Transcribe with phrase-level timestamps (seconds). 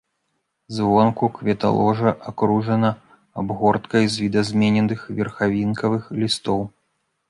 [0.77, 2.91] Звонку кветаложа акружана
[3.45, 6.71] абгорткай з відазмененых верхавінкавых лістоў.